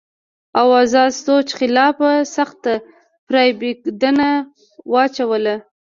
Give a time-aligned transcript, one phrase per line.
[0.59, 1.97] او ازاد سوچ خلاف
[2.35, 2.73] سخته
[3.27, 4.31] پراپېګنډه
[4.89, 5.55] اوچلوله